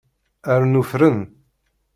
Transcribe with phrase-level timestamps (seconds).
[0.61, 1.17] Rnu fren.